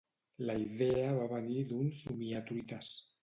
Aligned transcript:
La 0.49 0.53
idea 0.61 1.11
va 1.17 1.27
venir 1.35 1.59
d'un 1.73 1.93
somiatruites. 2.01 2.93